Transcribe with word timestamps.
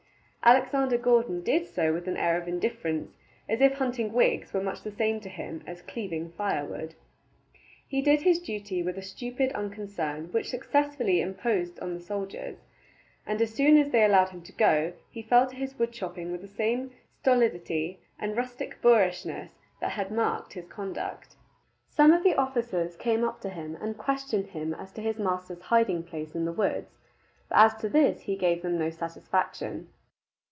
Alexander 0.43 0.97
Gordon 0.97 1.43
did 1.43 1.67
so 1.67 1.93
with 1.93 2.07
an 2.07 2.17
air 2.17 2.35
of 2.35 2.47
indifference, 2.47 3.15
as 3.47 3.61
if 3.61 3.73
hunting 3.75 4.11
Whigs 4.11 4.51
were 4.51 4.63
much 4.63 4.81
the 4.81 4.89
same 4.89 5.19
to 5.19 5.29
him 5.29 5.63
as 5.67 5.83
cleaving 5.83 6.31
firewood. 6.31 6.95
He 7.87 8.01
did 8.01 8.23
his 8.23 8.39
duty 8.39 8.81
with 8.81 8.97
a 8.97 9.03
stupid 9.03 9.51
unconcern 9.51 10.31
which 10.31 10.49
successfully 10.49 11.21
imposed 11.21 11.79
on 11.79 11.93
the 11.93 11.99
soldiers; 11.99 12.57
and 13.23 13.39
as 13.39 13.53
soon 13.53 13.77
as 13.77 13.91
they 13.91 14.03
allowed 14.03 14.29
him 14.29 14.41
to 14.41 14.51
go, 14.53 14.93
he 15.11 15.21
fell 15.21 15.45
to 15.45 15.55
his 15.55 15.77
wood 15.77 15.91
chopping 15.93 16.31
with 16.31 16.41
the 16.41 16.47
same 16.47 16.89
stolidity 17.19 17.99
and 18.17 18.35
rustic 18.35 18.81
boorishness 18.81 19.51
that 19.79 19.91
had 19.91 20.09
marked 20.11 20.53
his 20.53 20.65
conduct. 20.67 21.35
Some 21.87 22.11
of 22.11 22.23
the 22.23 22.33
officers 22.33 22.95
came 22.97 23.23
up 23.23 23.41
to 23.41 23.49
him 23.49 23.77
and 23.79 23.95
questioned 23.95 24.47
him 24.47 24.73
as 24.73 24.91
to 24.93 25.01
his 25.03 25.19
master's 25.19 25.61
hiding 25.61 26.01
place 26.01 26.33
in 26.33 26.45
the 26.45 26.51
woods. 26.51 26.97
But 27.47 27.59
as 27.59 27.75
to 27.75 27.87
this 27.89 28.21
he 28.21 28.35
gave 28.35 28.63
them 28.63 28.79
no 28.79 28.89
satisfaction. 28.89 29.89